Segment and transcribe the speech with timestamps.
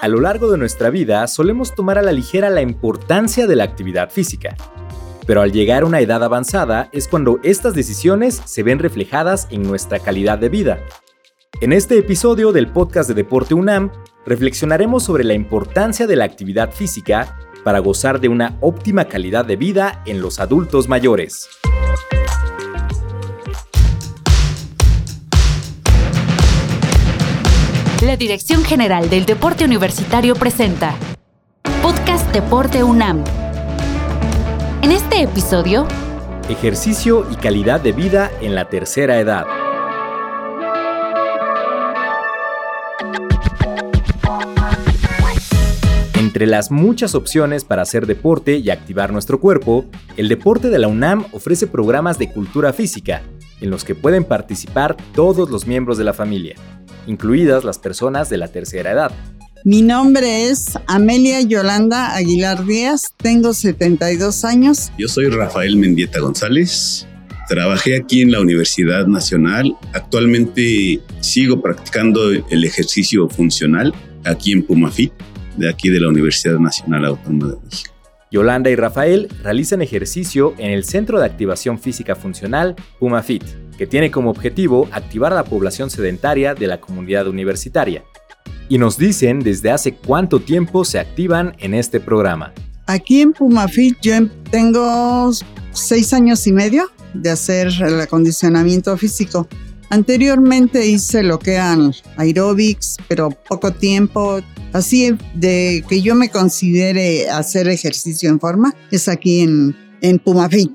[0.00, 3.64] A lo largo de nuestra vida solemos tomar a la ligera la importancia de la
[3.64, 4.56] actividad física.
[5.26, 9.62] Pero al llegar a una edad avanzada es cuando estas decisiones se ven reflejadas en
[9.62, 10.80] nuestra calidad de vida.
[11.60, 13.92] En este episodio del podcast de Deporte UNAM,
[14.24, 19.56] reflexionaremos sobre la importancia de la actividad física para gozar de una óptima calidad de
[19.56, 21.46] vida en los adultos mayores.
[28.02, 30.96] La Dirección General del Deporte Universitario presenta
[31.82, 33.22] Podcast Deporte UNAM.
[34.80, 35.86] En este episodio,
[36.48, 39.44] Ejercicio y calidad de vida en la tercera edad.
[46.18, 49.84] Entre las muchas opciones para hacer deporte y activar nuestro cuerpo,
[50.16, 53.20] el deporte de la UNAM ofrece programas de cultura física,
[53.60, 56.56] en los que pueden participar todos los miembros de la familia
[57.06, 59.12] incluidas las personas de la tercera edad.
[59.64, 64.90] Mi nombre es Amelia Yolanda Aguilar Díaz, tengo 72 años.
[64.96, 67.06] Yo soy Rafael Mendieta González,
[67.46, 73.92] trabajé aquí en la Universidad Nacional, actualmente sigo practicando el ejercicio funcional
[74.24, 75.12] aquí en Pumafit,
[75.58, 77.89] de aquí de la Universidad Nacional Autónoma de México.
[78.30, 83.42] Yolanda y Rafael realizan ejercicio en el Centro de Activación Física Funcional PumaFit,
[83.76, 88.04] que tiene como objetivo activar a la población sedentaria de la comunidad universitaria.
[88.68, 92.52] Y nos dicen desde hace cuánto tiempo se activan en este programa.
[92.86, 95.30] Aquí en PumaFit yo em, tengo
[95.72, 99.48] seis años y medio de hacer el acondicionamiento físico.
[99.88, 104.40] Anteriormente hice lo que eran aerobics, pero poco tiempo.
[104.72, 110.70] Así de que yo me considere hacer ejercicio en forma es aquí en, en Pumafit.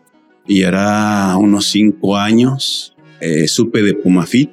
[0.48, 4.52] Y hará unos cinco años eh, supe de Pumafit.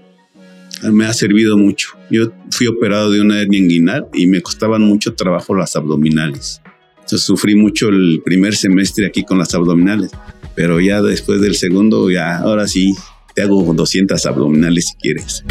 [0.90, 1.90] Me ha servido mucho.
[2.10, 6.60] Yo fui operado de una hernia inguinal y me costaban mucho trabajo las abdominales.
[6.96, 10.10] Entonces sufrí mucho el primer semestre aquí con las abdominales.
[10.54, 12.94] Pero ya después del segundo, ya ahora sí
[13.34, 15.44] te hago 200 abdominales si quieres.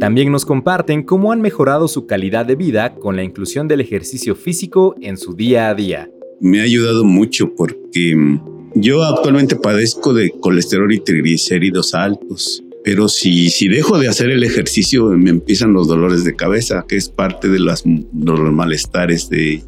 [0.00, 4.34] También nos comparten cómo han mejorado su calidad de vida con la inclusión del ejercicio
[4.34, 6.08] físico en su día a día.
[6.40, 8.40] Me ha ayudado mucho porque mm,
[8.76, 12.64] yo actualmente padezco de colesterol y triglicéridos altos.
[12.82, 16.96] Pero si, si dejo de hacer el ejercicio, me empiezan los dolores de cabeza, que
[16.96, 19.62] es parte de, las, de los malestares de,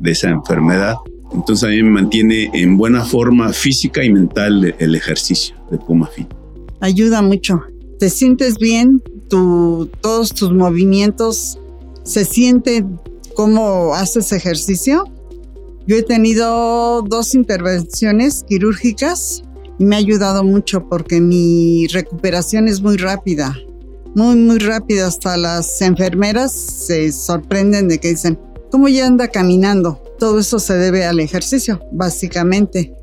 [0.00, 0.94] de esa enfermedad.
[1.34, 6.06] Entonces a mí me mantiene en buena forma física y mental el ejercicio de Puma
[6.06, 6.28] Fit.
[6.80, 7.60] Ayuda mucho.
[7.98, 11.58] Te sientes bien, tu, todos tus movimientos
[12.04, 12.84] se siente
[13.34, 15.04] cómo haces ejercicio.
[15.86, 19.42] Yo he tenido dos intervenciones quirúrgicas
[19.78, 23.54] y me ha ayudado mucho porque mi recuperación es muy rápida,
[24.14, 25.06] muy, muy rápida.
[25.06, 28.38] Hasta las enfermeras se sorprenden de que dicen,
[28.70, 30.00] ¿cómo ya anda caminando?
[30.18, 32.94] Todo eso se debe al ejercicio, básicamente.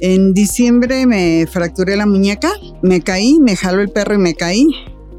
[0.00, 2.50] En diciembre me fracturé la muñeca,
[2.82, 4.66] me caí, me jaló el perro y me caí.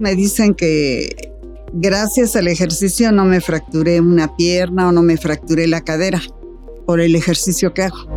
[0.02, 1.16] Me dicen que
[1.74, 6.20] gracias al ejercicio no me fracturé una pierna o no me fracturé la cadera
[6.88, 8.08] por el ejercicio que hago.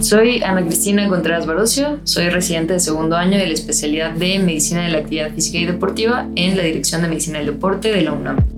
[0.00, 4.82] Soy Ana Cristina Contreras Barocio, soy residente de segundo año de la especialidad de Medicina
[4.82, 8.14] de la Actividad Física y Deportiva en la Dirección de Medicina del Deporte de la
[8.14, 8.53] UNAM.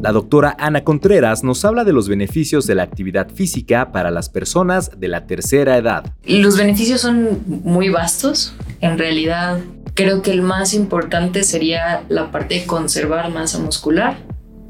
[0.00, 4.30] La doctora Ana Contreras nos habla de los beneficios de la actividad física para las
[4.30, 6.14] personas de la tercera edad.
[6.24, 8.54] Los beneficios son muy vastos.
[8.80, 9.60] En realidad,
[9.92, 14.16] creo que el más importante sería la parte de conservar masa muscular,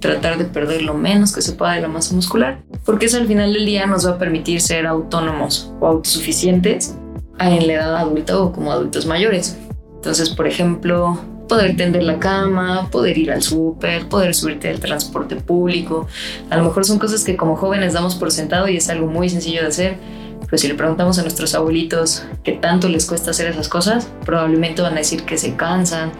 [0.00, 3.28] tratar de perder lo menos que se pueda de la masa muscular, porque eso al
[3.28, 6.96] final del día nos va a permitir ser autónomos o autosuficientes
[7.38, 9.56] en la edad adulta o como adultos mayores.
[9.94, 15.34] Entonces, por ejemplo, poder tender la cama, poder ir al súper, poder subirte al transporte
[15.34, 16.06] público.
[16.48, 19.28] A lo mejor son cosas que como jóvenes damos por sentado y es algo muy
[19.28, 19.96] sencillo de hacer,
[20.44, 24.80] pero si le preguntamos a nuestros abuelitos qué tanto les cuesta hacer esas cosas, probablemente
[24.80, 26.12] van a decir que se cansan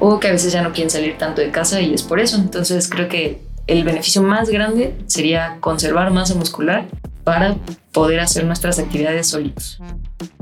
[0.00, 2.36] o que a veces ya no quieren salir tanto de casa y es por eso.
[2.36, 6.84] Entonces creo que el beneficio más grande sería conservar masa muscular
[7.24, 7.56] para
[7.92, 9.80] poder hacer nuestras actividades solitos.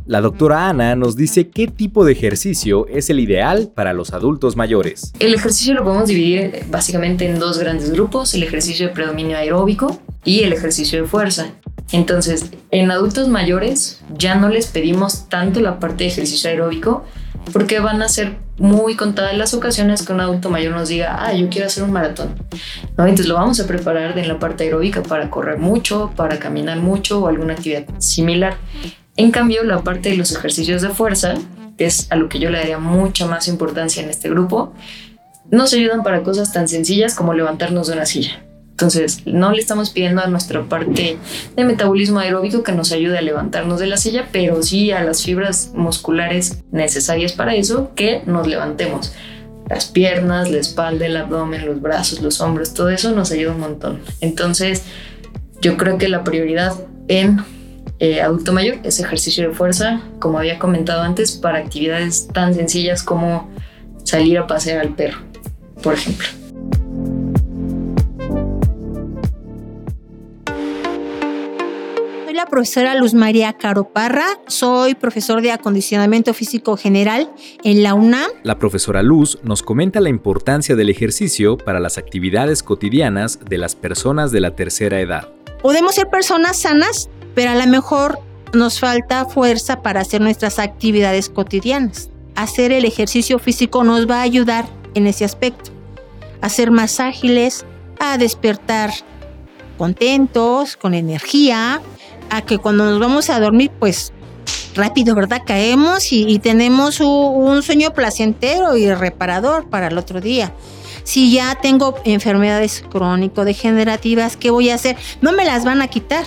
[0.05, 4.57] La doctora Ana nos dice qué tipo de ejercicio es el ideal para los adultos
[4.57, 5.13] mayores.
[5.21, 10.01] El ejercicio lo podemos dividir básicamente en dos grandes grupos, el ejercicio de predominio aeróbico
[10.25, 11.53] y el ejercicio de fuerza.
[11.93, 17.05] Entonces, en adultos mayores ya no les pedimos tanto la parte de ejercicio aeróbico
[17.53, 21.33] porque van a ser muy contadas las ocasiones que un adulto mayor nos diga, ah,
[21.33, 22.35] yo quiero hacer un maratón.
[22.97, 23.05] ¿No?
[23.05, 27.21] Entonces lo vamos a preparar en la parte aeróbica para correr mucho, para caminar mucho
[27.21, 28.57] o alguna actividad similar.
[29.17, 31.35] En cambio, la parte de los ejercicios de fuerza
[31.77, 34.73] que es a lo que yo le daría mucha más importancia en este grupo,
[35.51, 38.43] nos ayudan para cosas tan sencillas como levantarnos de una silla.
[38.73, 41.19] Entonces, no le estamos pidiendo a nuestra parte
[41.55, 45.23] de metabolismo aeróbico que nos ayude a levantarnos de la silla, pero sí a las
[45.23, 49.15] fibras musculares necesarias para eso que nos levantemos.
[49.69, 53.61] Las piernas, la espalda, el abdomen, los brazos, los hombros, todo eso nos ayuda un
[53.61, 54.01] montón.
[54.21, 54.83] Entonces,
[55.61, 56.75] yo creo que la prioridad
[57.09, 57.41] en
[58.01, 63.03] eh, adulto mayor es ejercicio de fuerza, como había comentado antes, para actividades tan sencillas
[63.03, 63.49] como
[64.03, 65.19] salir a pasear al perro,
[65.83, 66.42] por ejemplo.
[72.53, 77.33] Profesora Luz María Caro Parra, soy profesor de acondicionamiento físico general
[77.65, 78.31] en la UNAM.
[78.43, 83.75] La profesora Luz nos comenta la importancia del ejercicio para las actividades cotidianas de las
[83.75, 85.31] personas de la tercera edad.
[85.63, 88.19] Podemos ser personas sanas, pero a lo mejor
[88.53, 92.11] nos falta fuerza para hacer nuestras actividades cotidianas.
[92.35, 95.71] Hacer el ejercicio físico nos va a ayudar en ese aspecto.
[96.43, 97.65] A ser más ágiles,
[97.99, 98.91] a despertar
[99.79, 101.81] contentos, con energía,
[102.33, 104.11] a que cuando nos vamos a dormir, pues
[104.75, 105.43] rápido, ¿verdad?
[105.47, 110.55] Caemos y, tenemos un, sueño placentero y reparador para el otro día.
[111.05, 114.97] Si ya tengo enfermedades crónico-degenerativas, ¿qué voy a hacer?
[115.21, 116.25] No me las van a quitar,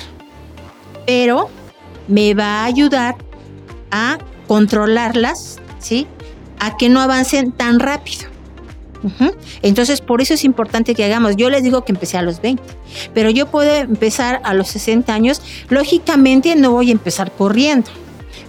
[1.08, 1.50] pero
[2.08, 3.16] me va a ayudar
[3.90, 6.06] a controlarlas, ¿sí?
[6.60, 8.35] A que no avancen tan rápido.
[9.62, 11.36] Entonces, por eso es importante que hagamos.
[11.36, 12.64] Yo les digo que empecé a los 20,
[13.14, 15.42] pero yo puedo empezar a los 60 años.
[15.70, 17.90] Lógicamente, no voy a empezar corriendo.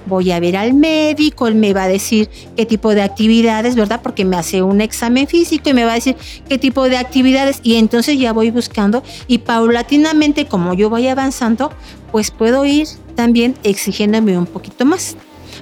[0.07, 4.01] Voy a ver al médico, él me va a decir qué tipo de actividades, ¿verdad?
[4.03, 6.17] Porque me hace un examen físico y me va a decir
[6.49, 11.73] qué tipo de actividades y entonces ya voy buscando y paulatinamente como yo voy avanzando,
[12.13, 12.87] pues puedo ir
[13.17, 15.17] también exigiéndome un poquito más.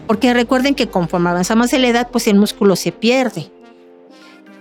[0.06, 3.50] Porque recuerden que conforme avanzamos en la edad, pues el músculo se pierde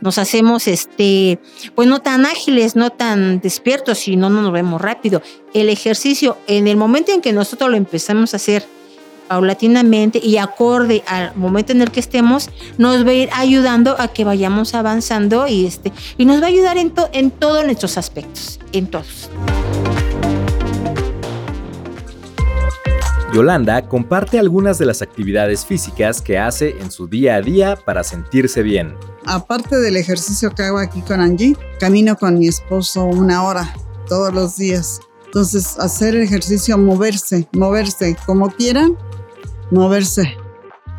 [0.04, 1.40] nos hacemos este,
[1.76, 5.22] pues no tan ágiles, no tan despiertos, no, no nos vemos rápido.
[5.54, 8.66] El ejercicio, en el momento en que nosotros lo empezamos a hacer
[9.30, 14.10] paulatinamente y acorde al momento en el que estemos, nos va a ir ayudando a
[14.10, 18.60] que vayamos avanzando y, este, y nos va a ayudar en, en todos nuestros aspectos,
[18.74, 19.30] en todos.
[23.34, 28.04] Yolanda comparte algunas de las actividades físicas que hace en su día a día para
[28.04, 28.96] sentirse bien.
[29.26, 33.74] Aparte del ejercicio que hago aquí con Angie, camino con mi esposo una hora
[34.08, 35.00] todos los días.
[35.26, 38.96] Entonces, hacer ejercicio, moverse, moverse como quieran,
[39.72, 40.38] moverse.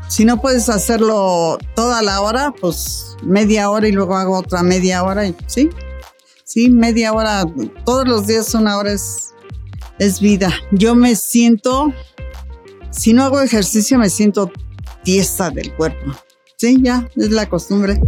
[0.09, 5.05] Si no puedes hacerlo toda la hora, pues media hora y luego hago otra media
[5.05, 5.71] hora, y, ¿sí?
[6.43, 7.45] Sí, media hora,
[7.85, 9.35] todos los días una hora es,
[10.01, 10.53] es vida.
[10.73, 11.93] Yo me siento
[12.95, 14.51] si no hago ejercicio me siento
[15.03, 16.13] tiesa del cuerpo.
[16.57, 18.01] Sí, ya, es la costumbre.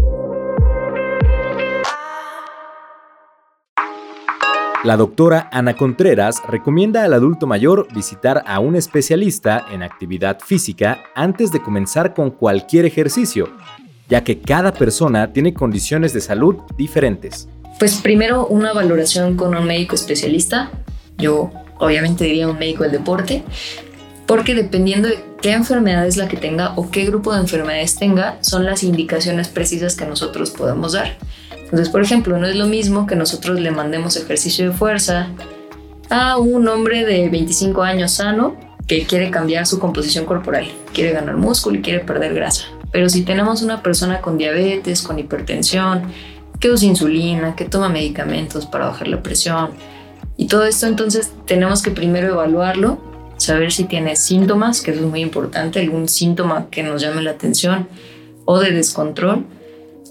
[4.85, 11.03] La doctora Ana Contreras recomienda al adulto mayor visitar a un especialista en actividad física
[11.17, 13.49] antes de comenzar con cualquier ejercicio,
[14.09, 17.49] ya que cada persona tiene condiciones de salud diferentes.
[17.81, 20.71] Pues primero una valoración con un médico especialista.
[21.19, 23.43] Yo obviamente diría un médico del deporte,
[24.27, 28.39] porque dependiendo de qué enfermedad es la que tenga o qué grupo de enfermedades tenga,
[28.41, 31.17] son las indicaciones precisas que nosotros podemos dar.
[31.65, 35.29] Entonces, por ejemplo, no es lo mismo que nosotros le mandemos ejercicio de fuerza
[36.11, 38.57] a un hombre de 25 años sano
[38.87, 42.67] que quiere cambiar su composición corporal, quiere ganar músculo y quiere perder grasa.
[42.93, 46.03] Pero si tenemos una persona con diabetes, con hipertensión,
[46.61, 49.71] que usa insulina, que toma medicamentos para bajar la presión
[50.37, 55.07] y todo esto, entonces tenemos que primero evaluarlo saber si tiene síntomas, que eso es
[55.07, 57.89] muy importante, algún síntoma que nos llame la atención
[58.45, 59.45] o de descontrol.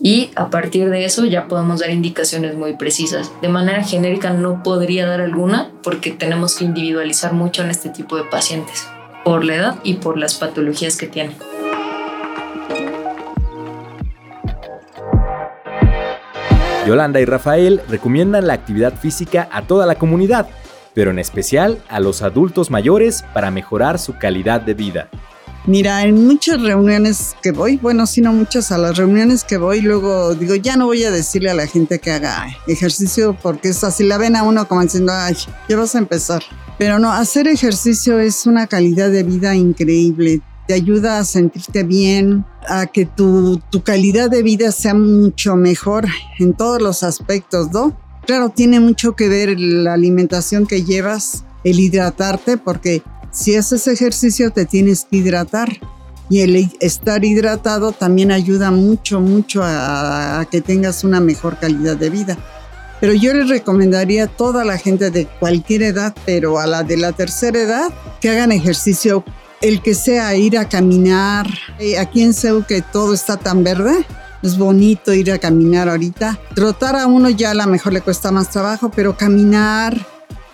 [0.02, 3.32] Y a partir de eso ya podemos dar indicaciones muy precisas.
[3.42, 8.18] De manera genérica no podría dar alguna porque tenemos que individualizar mucho en este tipo
[8.18, 8.86] de pacientes,
[9.24, 11.36] por la edad y por las patologías que tienen.
[16.86, 20.48] Yolanda y Rafael recomiendan la actividad física a toda la comunidad,
[20.96, 25.10] pero en especial a los adultos mayores para mejorar su calidad de vida.
[25.68, 29.82] Mira, en muchas reuniones que voy, bueno, si no muchas, a las reuniones que voy,
[29.82, 33.84] luego digo, ya no voy a decirle a la gente que haga ejercicio porque es
[33.84, 35.36] así, la ven a uno como diciendo, ay,
[35.68, 36.44] ya vas a empezar.
[36.78, 40.42] Pero no, hacer ejercicio es una calidad de vida increíble.
[40.68, 46.06] Te ayuda a sentirte bien, a que tu, tu calidad de vida sea mucho mejor
[46.38, 47.98] en todos los aspectos, ¿no?
[48.26, 54.52] Claro, tiene mucho que ver la alimentación que llevas, el hidratarte, porque si haces ejercicio
[54.52, 55.70] te tienes que hidratar.
[56.28, 62.10] y el estar hidratado también ayuda mucho, mucho a, que tengas una mejor calidad de
[62.10, 62.36] vida.
[63.00, 66.98] Pero yo les recomendaría a toda la gente de cualquier edad, pero a la de
[66.98, 69.24] la tercera edad, que hagan ejercicio,
[69.62, 71.48] el que sea ir a caminar.
[71.78, 74.04] Eh, aquí en Seúl que todo está tan verde,
[74.46, 76.40] es bonito ir a caminar ahorita.
[76.54, 80.06] Trotar a uno ya a lo mejor le cuesta más trabajo, pero caminar,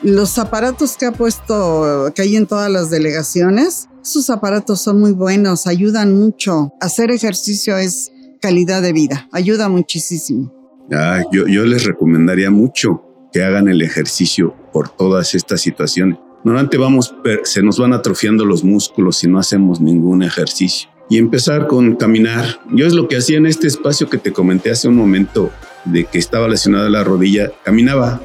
[0.02, 5.12] los aparatos que ha puesto, que hay en todas las delegaciones, esos aparatos son muy
[5.12, 6.72] buenos, ayudan mucho.
[6.80, 10.52] Hacer ejercicio es calidad de vida, ayuda muchísimo.
[10.92, 16.18] Ah, yo, yo les recomendaría mucho que hagan el ejercicio por todas estas situaciones.
[16.44, 20.90] Normalmente vamos, se nos van atrofiando los músculos si no hacemos ningún ejercicio.
[21.12, 22.62] Y empezar con caminar.
[22.72, 25.52] Yo es lo que hacía en este espacio que te comenté hace un momento
[25.86, 27.52] de que estaba lesionada la rodilla.
[27.64, 28.22] Caminaba,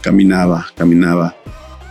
[0.00, 1.34] caminaba, caminaba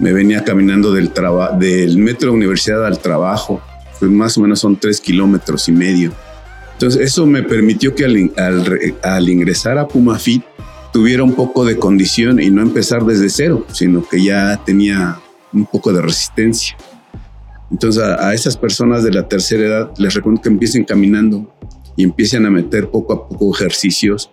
[0.01, 1.11] me venía caminando del,
[1.59, 3.61] del metro de universidad al trabajo,
[3.99, 6.11] pues más o menos son tres kilómetros y medio.
[6.73, 10.43] Entonces eso me permitió que al, ingresar a Pumafit
[10.91, 15.19] tuviera un poco de condición y no empezar desde cero, sino que ya tenía
[15.53, 16.75] un poco de resistencia.
[17.71, 21.55] Entonces a, esas personas de la tercera edad les recomiendo que empiecen caminando
[21.95, 24.31] y empiecen a meter poco a poco ejercicios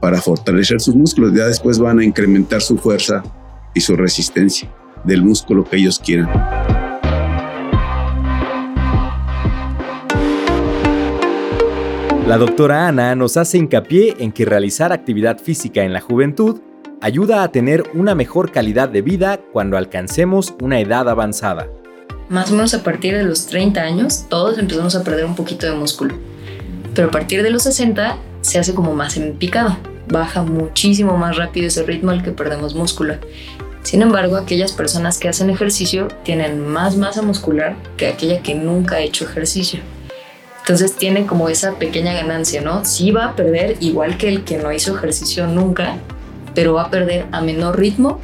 [0.00, 1.34] para fortalecer sus músculos.
[1.34, 3.22] Ya después van a incrementar su fuerza
[3.74, 4.72] y su resistencia
[5.04, 6.28] del músculo que ellos quieran.
[12.28, 16.60] La doctora Ana nos hace hincapié en que realizar actividad física en la juventud
[17.00, 21.68] ayuda a tener una mejor calidad de vida cuando alcancemos una edad avanzada.
[22.28, 25.64] Más o menos a partir de los 30 años, todos empezamos a perder un poquito
[25.64, 26.14] de músculo.
[26.94, 29.78] Pero a partir de los 60 se hace como más en picado.
[30.08, 33.14] Baja muchísimo más rápido ese ritmo al que perdemos músculo.
[33.82, 38.96] Sin embargo, aquellas personas que hacen ejercicio tienen más masa muscular que aquella que nunca
[38.96, 39.80] ha hecho ejercicio.
[40.58, 42.84] Entonces tiene como esa pequeña ganancia, ¿no?
[42.84, 45.96] Sí va a perder igual que el que no hizo ejercicio nunca,
[46.54, 48.20] pero va a perder a menor ritmo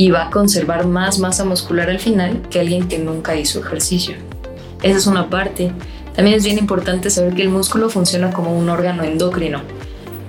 [0.00, 4.16] y va a conservar más masa muscular al final que alguien que nunca hizo ejercicio.
[4.82, 5.72] Esa es una parte.
[6.16, 9.60] También es bien importante saber que el músculo funciona como un órgano endocrino.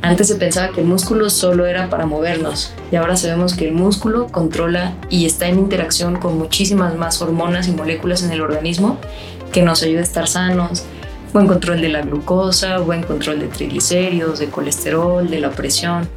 [0.01, 3.73] Antes se pensaba que el músculo solo era para movernos y ahora sabemos que el
[3.73, 8.97] músculo controla y está en interacción con muchísimas más hormonas y moléculas en el organismo
[9.53, 10.83] que nos ayuda a estar sanos.
[11.31, 16.09] Buen control de la glucosa, buen control de triglicéridos, de colesterol, de la presión.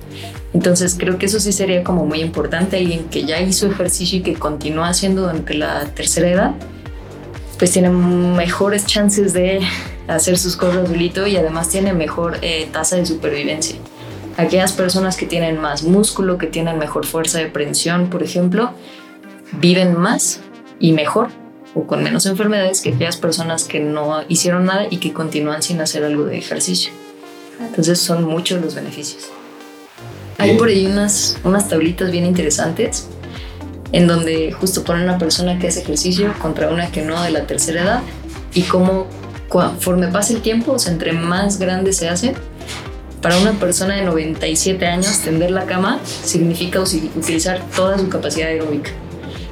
[0.55, 2.79] Entonces creo que eso sí sería como muy importante.
[2.79, 6.55] Alguien que ya hizo ejercicio y que continúa haciendo durante la tercera edad,
[7.59, 9.61] pues tiene mejores chances de
[10.07, 13.77] hacer sus cosas solito y además tiene mejor eh, tasa de supervivencia.
[14.37, 18.73] Aquellas personas que tienen más músculo, que tienen mejor fuerza de prensión, por ejemplo,
[19.61, 20.41] viven más
[20.79, 21.29] y mejor
[21.75, 25.81] o con menos enfermedades que aquellas personas que no hicieron nada y que continúan sin
[25.81, 26.93] hacer algo de ejercicio.
[27.61, 29.31] Entonces son muchos los beneficios.
[30.39, 33.09] Hay por ahí unas, unas tablitas bien interesantes
[33.93, 37.47] en donde justo ponen una persona que hace ejercicio contra una que no de la
[37.47, 38.03] tercera edad
[38.53, 39.07] y cómo
[39.49, 42.35] conforme pasa el tiempo, o sea, entre más grande se hace,
[43.23, 48.91] para una persona de 97 años, tender la cama significa utilizar toda su capacidad aeróbica.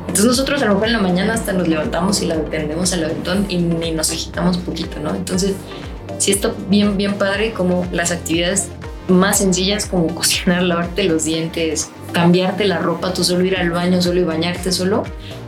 [0.00, 3.04] Entonces nosotros a lo mejor en la mañana hasta nos levantamos y la tendemos al
[3.04, 5.14] aventón y ni nos agitamos poquito, ¿no?
[5.14, 5.52] Entonces,
[6.18, 8.68] sí está bien, bien padre como las actividades
[9.08, 14.00] más sencillas como cocinar, lavarte los dientes, cambiarte la ropa, tú solo ir al baño,
[14.00, 15.04] solo y bañarte solo,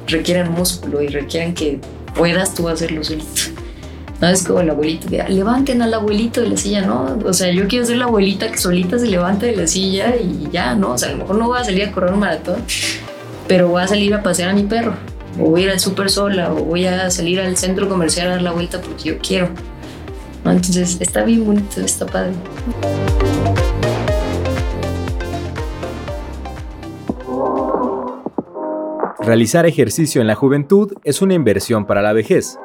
[0.07, 1.81] requieren músculo y requieren que
[2.15, 3.43] puedas tú hacerlo solito.
[4.21, 7.19] No es como el abuelito que levanten al abuelito de la silla, ¿no?
[7.25, 10.49] O sea, yo quiero ser la abuelita que solita se levanta de la silla y
[10.51, 10.93] ya, ¿no?
[10.93, 12.57] O sea, a lo mejor no voy a salir a correr un maratón,
[13.49, 14.95] pero voy a salir a pasear a mi perro,
[15.39, 18.31] o voy a ir al súper sola, o voy a salir al centro comercial a
[18.31, 19.49] dar la vuelta porque yo quiero.
[20.45, 20.53] ¿No?
[20.53, 22.35] Entonces, está bien bonito, está padre.
[29.21, 32.59] Realizar ejercicio en la juventud es una inversión para la vejez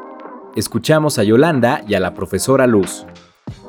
[0.56, 3.06] Escuchamos a Yolanda y a la profesora Luz.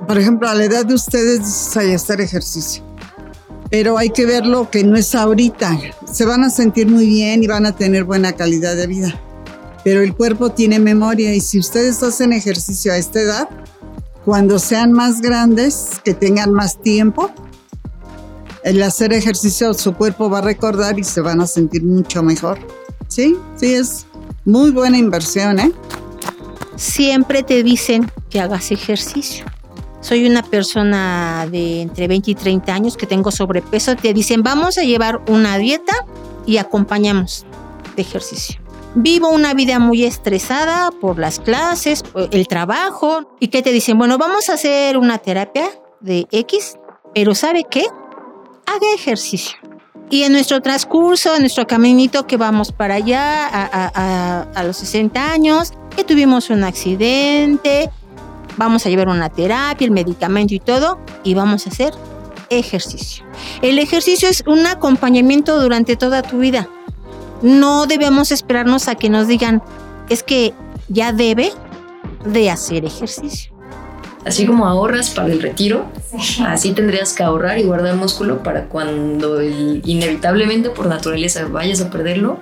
[0.07, 2.83] Por ejemplo, a la edad de ustedes hay hacer ejercicio.
[3.71, 5.79] Pero hay que verlo que no es ahorita.
[6.11, 9.21] Se van a sentir muy bien y van a tener buena calidad de vida.
[9.85, 13.49] Pero el cuerpo tiene memoria y si ustedes hacen ejercicio a esta edad,
[14.31, 17.33] cuando sean más grandes, que tengan más tiempo,
[18.63, 22.61] el hacer ejercicio su cuerpo va a recordar y se van a sentir mucho mejor.
[23.09, 24.07] Sí, sí, es
[24.45, 25.73] muy buena inversión, ¿eh?
[26.77, 29.47] siempre te dicen que hagas ejercicio.
[30.01, 33.97] Soy una persona de entre 20 y 30 años que tengo sobrepeso.
[33.97, 36.07] Te dicen, vamos a llevar una dieta
[36.47, 37.45] y acompañamos
[37.97, 38.60] de ejercicio.
[38.95, 44.19] Vivo una vida muy estresada por las clases, el trabajo, y que te dicen, bueno,
[44.19, 45.69] vamos a hacer una terapia
[46.01, 46.79] de X,
[47.15, 47.87] pero ¿sabe qué?
[48.67, 49.59] Haga ejercicio.
[50.11, 55.33] Y en nuestro transcurso, en nuestro caminito que vamos para allá a, a los 60
[55.33, 57.91] años, que tuvimos un accidente,
[58.57, 61.95] vamos a llevar una terapia, el medicamento y todo, y vamos a hacer
[62.51, 63.25] ejercicio.
[63.63, 66.69] El ejercicio es un acompañamiento durante toda tu vida
[67.43, 69.63] no debemos esperarnos a que nos digan,
[70.09, 70.53] es que
[70.89, 71.53] ya debe
[72.25, 73.53] de hacer ejercicio.
[74.25, 75.87] Así como ahorras para el retiro,
[76.47, 82.39] así tendrías que ahorrar y guardar músculo para cuando inevitablemente por naturaleza vayas a perderlo,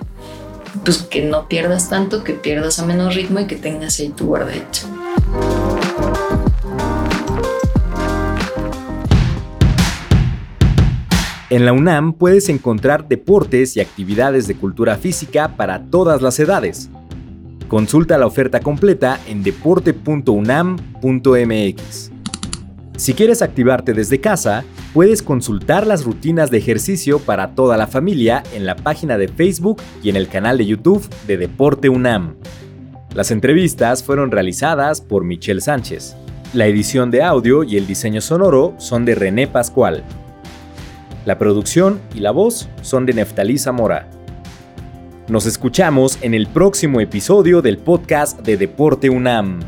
[0.83, 4.25] pues que no pierdas tanto, que pierdas a menos ritmo y que tengas ahí tu
[4.25, 4.53] guarda
[11.49, 16.91] En la UNAM puedes encontrar deportes y actividades de cultura física para todas las edades.
[17.67, 22.11] Consulta la oferta completa en deporte.unam.mx.
[22.97, 24.63] Si quieres activarte desde casa,
[24.93, 29.81] puedes consultar las rutinas de ejercicio para toda la familia en la página de Facebook
[30.03, 32.35] y en el canal de YouTube de Deporte UNAM.
[33.15, 36.15] Las entrevistas fueron realizadas por Michelle Sánchez.
[36.53, 40.03] La edición de audio y el diseño sonoro son de René Pascual.
[41.25, 44.09] La producción y la voz son de Neftalí Zamora.
[45.27, 49.59] Nos escuchamos en el próximo episodio del podcast de Deporte UNAM.